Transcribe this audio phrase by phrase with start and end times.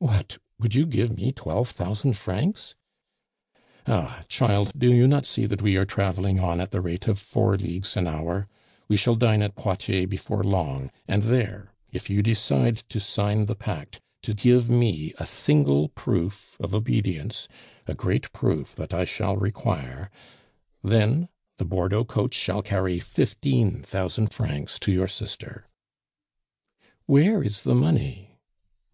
[0.00, 0.36] "What!
[0.58, 2.74] Would you give me twelve thousand francs?"
[3.86, 4.22] "Ah!
[4.28, 7.56] child, do you not see that we are traveling on at the rate of four
[7.56, 8.48] leagues an hour?
[8.86, 13.54] We shall dine at Poitiers before long, and there, if you decide to sign the
[13.56, 17.48] pact, to give me a single proof of obedience,
[17.86, 20.10] a great proof that I shall require,
[20.84, 25.66] then the Bordeaux coach shall carry fifteen thousand francs to your sister"
[27.06, 28.36] "Where is the money?"